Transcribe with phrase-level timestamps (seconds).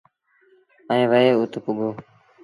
[0.91, 1.89] ائيٚݩ وهي اُت پُڳو۔